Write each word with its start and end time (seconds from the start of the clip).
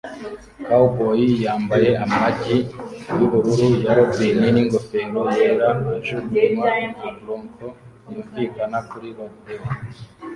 Cowboy 0.65 1.21
yambaye 1.45 1.89
amagi 2.03 2.57
yubururu 3.17 3.67
ya 3.83 3.91
robin 3.97 4.37
ningofero 4.53 5.21
yera 5.39 5.69
ajugunywa 5.95 6.71
na 6.97 7.07
bronco 7.17 7.67
yunvikana 8.11 8.77
kuri 8.89 9.09
rodeo 9.17 9.63